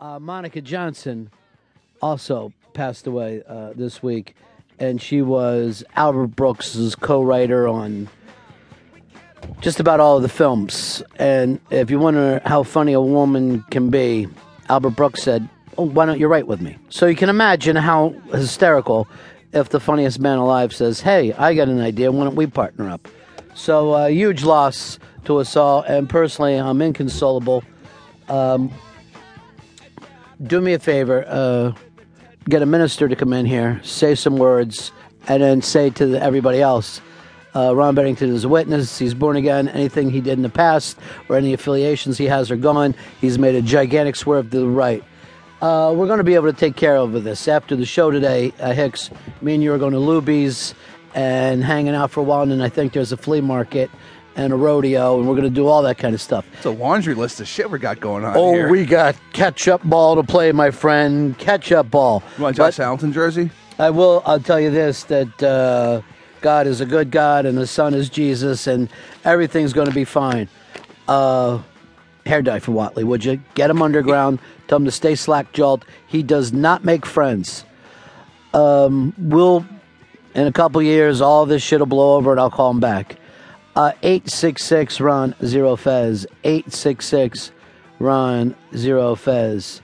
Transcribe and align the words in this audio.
Uh, 0.00 0.18
Monica 0.18 0.60
Johnson 0.60 1.30
also 2.00 2.52
passed 2.74 3.06
away 3.06 3.42
uh, 3.46 3.72
this 3.74 4.02
week, 4.02 4.34
and 4.78 5.00
she 5.00 5.22
was 5.22 5.84
Albert 5.94 6.28
Brooks's 6.28 6.94
co-writer 6.94 7.68
on 7.68 8.08
just 9.60 9.80
about 9.80 10.00
all 10.00 10.16
of 10.16 10.22
the 10.22 10.28
films. 10.28 11.02
And 11.16 11.60
if 11.70 11.90
you 11.90 11.98
wonder 11.98 12.40
how 12.44 12.62
funny 12.62 12.92
a 12.92 13.00
woman 13.00 13.62
can 13.70 13.90
be, 13.90 14.28
Albert 14.68 14.90
Brooks 14.90 15.22
said, 15.22 15.48
oh, 15.78 15.84
"Why 15.84 16.06
don't 16.06 16.18
you 16.18 16.26
write 16.26 16.46
with 16.46 16.60
me?" 16.60 16.76
So 16.88 17.06
you 17.06 17.16
can 17.16 17.28
imagine 17.28 17.76
how 17.76 18.10
hysterical 18.32 19.06
if 19.52 19.68
the 19.68 19.80
funniest 19.80 20.18
man 20.18 20.38
alive 20.38 20.74
says, 20.74 21.00
"Hey, 21.00 21.32
I 21.34 21.54
got 21.54 21.68
an 21.68 21.80
idea. 21.80 22.10
Why 22.10 22.24
don't 22.24 22.36
we 22.36 22.46
partner 22.46 22.88
up?" 22.88 23.06
So 23.54 23.92
uh, 23.92 24.06
huge 24.06 24.42
loss 24.44 24.98
to 25.26 25.38
us 25.38 25.56
all, 25.56 25.82
and 25.82 26.08
personally, 26.08 26.56
I'm 26.56 26.80
inconsolable. 26.82 27.62
Um, 28.28 28.72
do 30.42 30.60
me 30.60 30.72
a 30.72 30.78
favor, 30.78 31.24
uh, 31.28 31.72
get 32.48 32.62
a 32.62 32.66
minister 32.66 33.08
to 33.08 33.16
come 33.16 33.32
in 33.32 33.46
here, 33.46 33.80
say 33.84 34.14
some 34.14 34.36
words, 34.36 34.92
and 35.28 35.42
then 35.42 35.62
say 35.62 35.90
to 35.90 36.06
the, 36.06 36.22
everybody 36.22 36.60
else, 36.60 37.00
uh, 37.54 37.74
Ron 37.76 37.94
Bennington 37.94 38.30
is 38.30 38.44
a 38.44 38.48
witness. 38.48 38.98
He's 38.98 39.14
born 39.14 39.36
again. 39.36 39.68
Anything 39.68 40.10
he 40.10 40.20
did 40.20 40.32
in 40.32 40.42
the 40.42 40.48
past 40.48 40.98
or 41.28 41.36
any 41.36 41.52
affiliations 41.52 42.16
he 42.16 42.24
has 42.24 42.50
are 42.50 42.56
gone. 42.56 42.94
He's 43.20 43.38
made 43.38 43.54
a 43.54 43.62
gigantic 43.62 44.16
swerve 44.16 44.50
to 44.50 44.60
the 44.60 44.66
right. 44.66 45.04
Uh, 45.60 45.92
we're 45.94 46.06
going 46.06 46.18
to 46.18 46.24
be 46.24 46.34
able 46.34 46.50
to 46.50 46.58
take 46.58 46.74
care 46.74 46.96
of 46.96 47.12
this 47.22 47.46
after 47.46 47.76
the 47.76 47.86
show 47.86 48.10
today. 48.10 48.52
Uh, 48.58 48.72
Hicks, 48.72 49.10
me 49.42 49.54
and 49.54 49.62
you 49.62 49.72
are 49.72 49.78
going 49.78 49.92
to 49.92 49.98
Luby's 49.98 50.74
and 51.14 51.62
hanging 51.62 51.94
out 51.94 52.10
for 52.10 52.20
a 52.20 52.22
while, 52.24 52.50
and 52.50 52.62
I 52.62 52.68
think 52.68 52.94
there's 52.94 53.12
a 53.12 53.16
flea 53.18 53.42
market 53.42 53.90
and 54.36 54.52
a 54.52 54.56
rodeo, 54.56 55.18
and 55.18 55.28
we're 55.28 55.34
going 55.34 55.48
to 55.48 55.50
do 55.54 55.66
all 55.66 55.82
that 55.82 55.98
kind 55.98 56.14
of 56.14 56.20
stuff. 56.20 56.46
It's 56.54 56.64
a 56.66 56.70
laundry 56.70 57.14
list 57.14 57.40
of 57.40 57.48
shit 57.48 57.70
we 57.70 57.78
got 57.78 58.00
going 58.00 58.24
on 58.24 58.36
Oh, 58.36 58.52
here. 58.52 58.68
we 58.68 58.84
got 58.86 59.14
catch-up 59.32 59.82
ball 59.84 60.16
to 60.16 60.22
play, 60.22 60.52
my 60.52 60.70
friend. 60.70 61.36
Catch-up 61.38 61.90
ball. 61.90 62.22
You 62.38 62.44
want 62.44 62.56
a 62.56 62.58
Josh 62.58 62.76
Hamilton 62.76 63.12
jersey? 63.12 63.50
I 63.78 63.90
will. 63.90 64.22
I'll 64.24 64.40
tell 64.40 64.60
you 64.60 64.70
this: 64.70 65.04
that 65.04 65.42
uh, 65.42 66.00
God 66.40 66.66
is 66.66 66.80
a 66.80 66.86
good 66.86 67.10
God, 67.10 67.46
and 67.46 67.56
the 67.58 67.66
Son 67.66 67.94
is 67.94 68.08
Jesus, 68.08 68.66
and 68.66 68.88
everything's 69.24 69.72
going 69.72 69.88
to 69.88 69.94
be 69.94 70.04
fine. 70.04 70.48
Uh, 71.08 71.60
hair 72.24 72.42
dye 72.42 72.60
for 72.60 72.72
Watley, 72.72 73.04
would 73.04 73.24
you? 73.24 73.40
Get 73.54 73.68
him 73.70 73.82
underground. 73.82 74.38
Tell 74.68 74.76
him 74.76 74.84
to 74.84 74.90
stay 74.90 75.14
slack 75.14 75.52
jawed. 75.52 75.84
He 76.06 76.22
does 76.22 76.52
not 76.52 76.84
make 76.84 77.04
friends. 77.04 77.64
Um, 78.54 79.12
we'll 79.18 79.66
in 80.34 80.46
a 80.46 80.52
couple 80.52 80.80
years, 80.82 81.20
all 81.20 81.44
this 81.44 81.62
shit 81.62 81.78
will 81.80 81.86
blow 81.86 82.16
over, 82.16 82.30
and 82.30 82.40
I'll 82.40 82.50
call 82.50 82.70
him 82.70 82.80
back. 82.80 83.16
Uh, 83.74 83.92
eight 84.02 84.28
six 84.28 84.64
six 84.64 85.00
Ron 85.00 85.34
zero 85.44 85.76
Fez. 85.76 86.26
Eight 86.44 86.72
six 86.72 87.06
six 87.06 87.52
Ron 87.98 88.54
zero 88.76 89.14
Fez. 89.14 89.80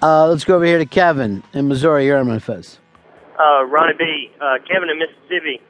Uh, 0.00 0.28
let's 0.28 0.44
go 0.44 0.54
over 0.56 0.64
here 0.64 0.78
to 0.78 0.86
Kevin 0.86 1.42
in 1.52 1.66
Missouri. 1.66 2.06
You're 2.06 2.18
on 2.18 2.28
my 2.28 2.38
Fez. 2.38 2.78
uh, 3.38 3.64
Ronnie 3.64 3.94
B, 3.98 4.30
uh, 4.40 4.58
Kevin 4.70 4.88
in 4.90 4.98
Mississippi. 4.98 5.60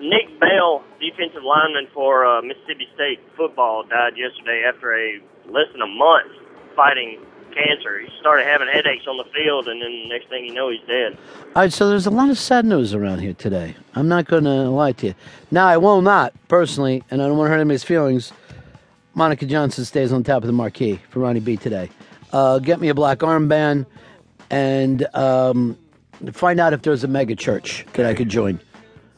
Nick 0.00 0.38
Bell, 0.40 0.82
defensive 1.00 1.42
lineman 1.44 1.86
for 1.94 2.26
uh, 2.26 2.42
Mississippi 2.42 2.86
State 2.94 3.20
football, 3.36 3.84
died 3.84 4.14
yesterday 4.16 4.62
after 4.66 4.94
a 4.94 5.18
less 5.46 5.66
than 5.72 5.82
a 5.82 5.86
month 5.86 6.32
fighting 6.74 7.18
cancer. 7.54 7.98
He 8.00 8.08
started 8.20 8.44
having 8.46 8.68
headaches 8.68 9.06
on 9.06 9.16
the 9.16 9.24
field, 9.34 9.68
and 9.68 9.80
then 9.80 9.90
the 9.90 10.08
next 10.08 10.28
thing 10.28 10.44
you 10.44 10.52
know, 10.54 10.70
he's 10.70 10.80
dead. 10.86 11.16
All 11.54 11.62
right, 11.62 11.72
so 11.72 11.88
there's 11.88 12.06
a 12.06 12.10
lot 12.10 12.30
of 12.30 12.38
sad 12.38 12.64
news 12.64 12.94
around 12.94 13.20
here 13.20 13.34
today. 13.34 13.74
I'm 13.94 14.08
not 14.08 14.26
going 14.26 14.44
to 14.44 14.68
lie 14.70 14.92
to 14.92 15.08
you. 15.08 15.14
Now, 15.50 15.66
I 15.66 15.76
will 15.76 16.02
not, 16.02 16.32
personally, 16.48 17.02
and 17.10 17.22
I 17.22 17.26
don't 17.28 17.36
want 17.36 17.46
to 17.48 17.50
hurt 17.50 17.60
anybody's 17.60 17.84
feelings. 17.84 18.32
Monica 19.14 19.44
Johnson 19.46 19.84
stays 19.84 20.12
on 20.12 20.24
top 20.24 20.42
of 20.42 20.46
the 20.46 20.52
marquee 20.52 20.98
for 21.10 21.20
Ronnie 21.20 21.40
B 21.40 21.56
today. 21.56 21.90
Uh, 22.32 22.58
get 22.58 22.80
me 22.80 22.88
a 22.88 22.94
black 22.94 23.18
armband 23.18 23.84
and 24.50 25.06
um, 25.14 25.76
find 26.32 26.58
out 26.58 26.72
if 26.72 26.80
there's 26.82 27.04
a 27.04 27.08
mega 27.08 27.36
church 27.36 27.84
that 27.92 28.06
I 28.06 28.14
could 28.14 28.28
join. 28.30 28.58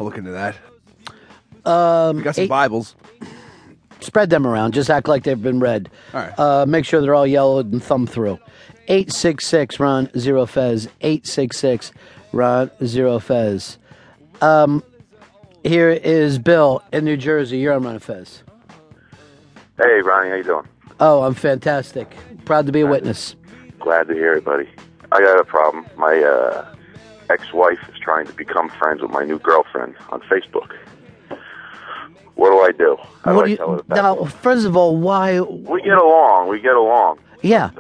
I'll 0.00 0.06
look 0.06 0.18
into 0.18 0.32
that. 0.32 0.56
Um, 1.64 2.17
We 2.17 2.23
got 2.24 2.34
some 2.34 2.44
eight- 2.44 2.48
Bibles. 2.50 2.96
Spread 4.05 4.31
them 4.31 4.47
around. 4.47 4.73
Just 4.75 4.91
act 4.91 5.09
like 5.09 5.25
they've 5.25 5.41
been 5.41 5.61
read. 5.61 5.91
All 6.13 6.20
right. 6.20 6.39
Uh, 6.39 6.67
make 6.67 6.85
sure 6.85 7.01
they're 7.01 7.15
all 7.15 7.27
yellowed 7.27 7.73
and 7.73 7.83
thumb 7.83 8.07
through. 8.07 8.39
866 8.89 9.81
Ron 9.81 10.11
Zero 10.19 10.47
Fez. 10.47 10.89
866 11.01 11.92
Ron 12.33 12.70
Zero 12.85 13.19
Fez. 13.19 13.79
Um, 14.41 14.83
here 15.63 15.91
is 15.91 16.39
Bill 16.39 16.83
in 16.92 17.05
New 17.05 17.17
Jersey. 17.17 17.59
You're 17.59 17.73
on 17.73 17.85
Ron 17.85 17.98
Fez. 17.98 18.42
Hey, 19.79 20.01
Ronnie, 20.03 20.31
how 20.31 20.36
you 20.36 20.45
doing? 20.45 20.69
Oh, 21.01 21.23
I'm 21.23 21.35
fantastic. 21.35 22.15
Proud 22.45 22.67
to 22.67 22.73
be 22.73 22.81
a 22.83 22.86
witness. 22.86 23.35
Glad 23.81 24.07
to 24.09 24.15
hear 24.15 24.35
it, 24.35 24.45
buddy. 24.45 24.69
I 25.11 25.21
got 25.21 25.41
a 25.41 25.45
problem. 25.45 25.86
My 25.97 26.19
uh, 26.23 26.75
ex-wife 27.31 27.79
is 27.89 27.98
trying 27.98 28.27
to 28.27 28.33
become 28.33 28.69
friends 28.69 29.03
with 29.03 29.11
my 29.11 29.25
new 29.25 29.39
girlfriend 29.39 29.95
on 30.11 30.21
Facebook. 30.23 30.77
What 32.34 32.50
do 32.50 32.61
I 32.61 32.72
do? 32.72 32.96
How 33.22 33.33
do 33.33 33.36
What 33.36 33.42
I 33.42 33.46
do 33.46 33.50
you, 33.52 33.56
tell 33.56 33.72
her 33.77 33.83
now, 33.89 34.24
first 34.24 34.67
of 34.67 34.77
all, 34.77 34.96
why? 34.96 35.40
We 35.40 35.83
get 35.83 35.96
along. 35.96 36.48
We 36.48 36.61
get 36.61 36.74
along. 36.74 37.18
Yeah. 37.42 37.70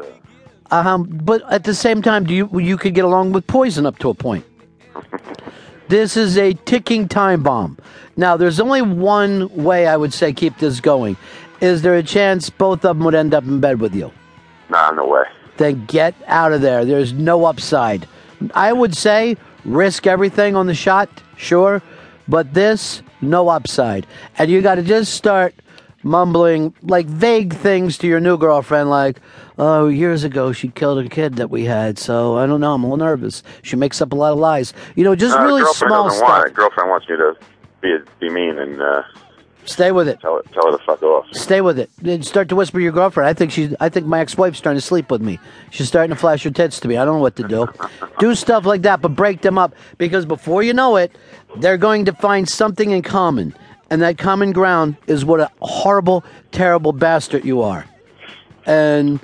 Um, 0.70 1.04
but 1.04 1.42
at 1.52 1.64
the 1.64 1.74
same 1.74 2.02
time, 2.02 2.24
do 2.24 2.34
you 2.34 2.48
you 2.60 2.76
could 2.76 2.94
get 2.94 3.04
along 3.04 3.32
with 3.32 3.46
poison 3.46 3.86
up 3.86 3.98
to 3.98 4.08
a 4.10 4.14
point? 4.14 4.44
this 5.88 6.16
is 6.16 6.38
a 6.38 6.54
ticking 6.54 7.08
time 7.08 7.42
bomb. 7.42 7.78
Now, 8.16 8.36
there's 8.36 8.60
only 8.60 8.82
one 8.82 9.48
way 9.54 9.86
I 9.86 9.96
would 9.96 10.12
say 10.12 10.32
keep 10.32 10.58
this 10.58 10.80
going. 10.80 11.16
Is 11.60 11.82
there 11.82 11.96
a 11.96 12.02
chance 12.02 12.50
both 12.50 12.84
of 12.84 12.96
them 12.96 13.04
would 13.04 13.14
end 13.14 13.34
up 13.34 13.44
in 13.44 13.60
bed 13.60 13.80
with 13.80 13.94
you? 13.94 14.12
Nah, 14.70 14.90
no 14.92 15.06
way. 15.06 15.24
Then 15.56 15.84
get 15.86 16.14
out 16.26 16.52
of 16.52 16.60
there. 16.60 16.84
There's 16.84 17.12
no 17.12 17.44
upside. 17.44 18.06
I 18.54 18.72
would 18.72 18.96
say 18.96 19.36
risk 19.64 20.06
everything 20.06 20.56
on 20.56 20.66
the 20.66 20.74
shot, 20.74 21.08
sure, 21.36 21.82
but 22.28 22.54
this 22.54 23.02
no 23.20 23.48
upside. 23.48 24.06
And 24.38 24.50
you 24.50 24.60
got 24.62 24.76
to 24.76 24.82
just 24.82 25.14
start 25.14 25.54
mumbling 26.02 26.74
like 26.82 27.06
vague 27.06 27.54
things 27.54 27.96
to 27.98 28.06
your 28.06 28.20
new 28.20 28.36
girlfriend, 28.36 28.90
like, 28.90 29.20
"Oh, 29.58 29.88
years 29.88 30.22
ago 30.24 30.52
she 30.52 30.68
killed 30.68 30.98
a 30.98 31.08
kid 31.08 31.36
that 31.36 31.48
we 31.50 31.64
had, 31.64 31.98
so 31.98 32.36
I 32.36 32.46
don't 32.46 32.60
know. 32.60 32.74
I'm 32.74 32.84
a 32.84 32.86
little 32.86 32.98
nervous. 32.98 33.42
She 33.62 33.76
makes 33.76 34.00
up 34.02 34.12
a 34.12 34.14
lot 34.16 34.32
of 34.32 34.38
lies. 34.38 34.74
You 34.96 35.04
know, 35.04 35.14
just 35.14 35.36
Uh, 35.36 35.42
really 35.42 35.64
small 35.72 36.10
stuff. 36.10 36.28
want. 36.28 36.54
Girlfriend 36.54 36.90
wants 36.90 37.08
me 37.08 37.16
to 37.16 37.34
be 37.80 37.96
be 38.20 38.28
mean 38.30 38.58
and 38.58 38.80
uh, 38.80 39.02
Stay 39.64 39.92
with 39.92 40.08
it. 40.08 40.20
tell 40.20 40.36
her 40.36 40.42
tell 40.52 40.70
her 40.70 40.78
to 40.78 40.84
fuck 40.84 41.02
off. 41.02 41.26
Stay 41.32 41.60
with 41.60 41.78
it. 41.78 41.90
Then 41.98 42.22
start 42.22 42.48
to 42.50 42.56
whisper 42.56 42.80
your 42.80 42.92
girlfriend. 42.92 43.28
I 43.28 43.32
think 43.32 43.50
she. 43.50 43.74
I 43.80 43.88
think 43.88 44.06
my 44.06 44.20
ex-wife's 44.20 44.60
trying 44.60 44.74
to 44.74 44.80
sleep 44.80 45.10
with 45.10 45.22
me. 45.22 45.38
She's 45.70 45.88
starting 45.88 46.14
to 46.14 46.20
flash 46.20 46.42
her 46.44 46.50
tits 46.50 46.80
to 46.80 46.88
me. 46.88 46.96
I 46.96 47.04
don't 47.04 47.16
know 47.16 47.22
what 47.22 47.36
to 47.36 47.48
do. 47.48 47.66
do 48.18 48.34
stuff 48.34 48.66
like 48.66 48.82
that, 48.82 49.00
but 49.00 49.10
break 49.10 49.40
them 49.40 49.58
up 49.58 49.74
because 49.98 50.26
before 50.26 50.62
you 50.62 50.74
know 50.74 50.96
it, 50.96 51.16
they're 51.58 51.78
going 51.78 52.04
to 52.04 52.12
find 52.12 52.48
something 52.48 52.90
in 52.90 53.02
common, 53.02 53.54
and 53.90 54.02
that 54.02 54.18
common 54.18 54.52
ground 54.52 54.96
is 55.06 55.24
what 55.24 55.40
a 55.40 55.50
horrible, 55.60 56.24
terrible 56.52 56.92
bastard 56.92 57.44
you 57.44 57.62
are. 57.62 57.86
And 58.66 59.20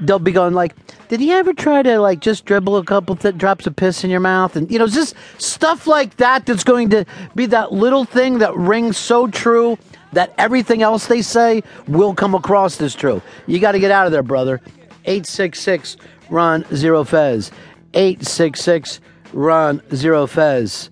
they'll 0.00 0.18
be 0.18 0.32
going 0.32 0.54
like, 0.54 0.74
"Did 1.08 1.20
he 1.20 1.32
ever 1.32 1.52
try 1.52 1.82
to 1.82 1.98
like 1.98 2.20
just 2.20 2.44
dribble 2.44 2.76
a 2.76 2.84
couple 2.84 3.16
th- 3.16 3.36
drops 3.36 3.66
of 3.66 3.76
piss 3.76 4.04
in 4.04 4.10
your 4.10 4.20
mouth?" 4.20 4.56
And 4.56 4.70
you 4.70 4.78
know, 4.78 4.86
just 4.86 5.14
stuff 5.38 5.86
like 5.86 6.16
that. 6.16 6.46
That's 6.46 6.64
going 6.64 6.90
to 6.90 7.04
be 7.34 7.46
that 7.46 7.72
little 7.72 8.04
thing 8.04 8.38
that 8.38 8.54
rings 8.56 8.96
so 8.96 9.26
true 9.28 9.78
that 10.12 10.32
everything 10.38 10.82
else 10.82 11.06
they 11.06 11.22
say 11.22 11.62
will 11.88 12.14
come 12.14 12.34
across 12.34 12.80
as 12.80 12.94
true. 12.94 13.20
You 13.46 13.58
got 13.58 13.72
to 13.72 13.78
get 13.80 13.90
out 13.90 14.06
of 14.06 14.12
there, 14.12 14.22
brother. 14.22 14.60
Eight 15.06 15.26
six 15.26 15.60
six 15.60 15.96
Ron 16.30 16.64
Zero 16.74 17.04
Fez. 17.04 17.50
Eight 17.94 18.24
six 18.24 18.60
six 18.60 19.00
Ron 19.32 19.82
Zero 19.94 20.26
Fez. 20.26 20.90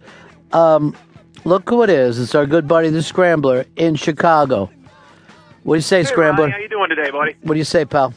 Um, 0.52 0.96
look 1.44 1.68
who 1.70 1.82
it 1.82 1.90
is. 1.90 2.18
It's 2.18 2.34
our 2.34 2.46
good 2.46 2.68
buddy, 2.68 2.90
the 2.90 3.02
Scrambler 3.02 3.64
in 3.76 3.94
Chicago. 3.94 4.70
What 5.62 5.74
do 5.74 5.78
you 5.78 5.82
say, 5.82 5.98
Hey, 5.98 6.04
Scrambler? 6.04 6.44
Ronnie, 6.44 6.52
how 6.52 6.58
you 6.58 6.68
doing 6.68 6.88
today, 6.88 7.10
buddy? 7.10 7.36
What 7.42 7.54
do 7.54 7.58
you 7.58 7.64
say, 7.64 7.84
pal? 7.84 8.12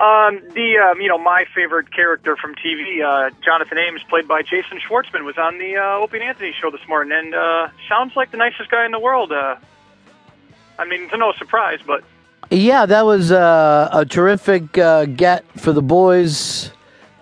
Um, 0.00 0.40
the 0.54 0.78
um, 0.78 1.00
you 1.00 1.08
know 1.08 1.18
my 1.18 1.44
favorite 1.52 1.90
character 1.92 2.36
from 2.36 2.54
TV, 2.54 3.02
uh, 3.04 3.30
Jonathan 3.44 3.78
Ames, 3.78 4.00
played 4.08 4.28
by 4.28 4.42
Jason 4.42 4.78
Schwartzman, 4.78 5.24
was 5.24 5.36
on 5.38 5.58
the 5.58 5.76
uh, 5.76 5.98
Opie 5.98 6.18
and 6.18 6.28
Anthony 6.28 6.52
show 6.52 6.70
this 6.70 6.86
morning, 6.88 7.18
and 7.18 7.34
uh, 7.34 7.68
sounds 7.88 8.14
like 8.14 8.30
the 8.30 8.36
nicest 8.36 8.70
guy 8.70 8.84
in 8.86 8.92
the 8.92 9.00
world. 9.00 9.32
Uh, 9.32 9.56
I 10.78 10.84
mean, 10.84 11.02
it's 11.02 11.12
no 11.16 11.32
surprise, 11.32 11.80
but 11.84 12.04
Yeah, 12.50 12.86
that 12.86 13.06
was 13.06 13.32
uh, 13.32 13.88
a 13.92 14.06
terrific 14.06 14.78
uh, 14.78 15.06
get 15.06 15.44
for 15.58 15.72
the 15.72 15.82
boys, 15.82 16.70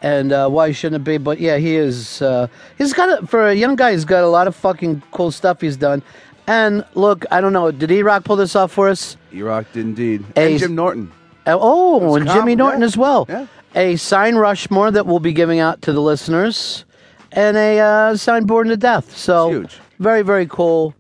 and 0.03 0.31
uh, 0.31 0.49
why 0.51 0.73
shouldn't 0.73 1.01
it 1.01 1.05
be? 1.05 1.17
But 1.17 1.41
yeah, 1.41 1.57
he 1.57 1.77
is. 1.77 2.21
Uh, 2.21 2.49
he's 2.77 2.93
got 2.93 3.23
a, 3.23 3.27
for 3.27 3.49
a 3.49 3.55
young 3.55 3.77
guy. 3.77 3.93
He's 3.93 4.05
got 4.05 4.23
a 4.23 4.29
lot 4.29 4.49
of 4.49 4.55
fucking 4.55 5.03
cool 5.13 5.31
stuff 5.31 5.63
he's 5.63 5.79
done. 5.79 6.03
And 6.47 6.85
look, 6.95 7.25
I 7.31 7.41
don't 7.41 7.55
know. 7.55 7.71
Did 7.71 7.91
E 7.91 8.03
Rock 8.03 8.25
pull 8.25 8.37
this 8.37 8.55
off 8.55 8.71
for 8.71 8.91
us? 8.91 9.17
E 9.33 9.41
Rock 9.41 9.65
did 9.73 9.87
indeed. 9.87 10.27
Hey, 10.35 10.51
and 10.53 10.61
Jim 10.61 10.75
Norton. 10.75 11.11
Uh, 11.47 11.57
oh, 11.61 12.17
and 12.17 12.27
Jimmy 12.27 12.57
Norton 12.57 12.81
yeah, 12.81 12.87
as 12.87 12.97
well. 12.97 13.27
yeah. 13.29 13.47
A 13.75 13.97
sign 13.97 14.37
Rushmore 14.37 14.91
that 14.91 15.07
we'll 15.07 15.21
be 15.21 15.33
giving 15.33 15.61
out 15.61 15.83
to 15.83 15.93
the 15.93 16.01
listeners, 16.01 16.85
and 17.31 17.57
a 17.57 17.79
uh, 17.79 18.17
sign 18.17 18.45
Bored 18.45 18.69
to 18.69 18.77
Death. 18.77 19.17
So 19.17 19.51
huge. 19.51 19.79
very, 19.99 20.23
very 20.23 20.47
cool. 20.47 20.95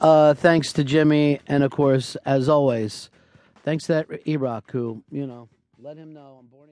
Uh, 0.00 0.32
thanks 0.34 0.72
to 0.74 0.84
Jimmy, 0.84 1.40
and 1.46 1.62
of 1.62 1.70
course, 1.72 2.16
as 2.24 2.48
always, 2.48 3.10
thanks 3.64 3.86
to 3.86 4.06
that 4.08 4.40
Rock 4.40 4.70
who 4.70 5.02
you 5.10 5.26
know 5.26 5.48
let 5.78 5.96
him 5.96 6.14
know 6.14 6.38
I'm 6.40 6.46
born 6.46 6.60
again. 6.62 6.68